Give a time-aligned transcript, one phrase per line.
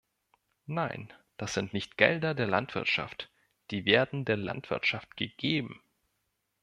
[0.65, 3.29] Nein, das sind nicht Gelder der Landwirtschaft,
[3.69, 5.79] die werden der Landwirtschaft gegeben!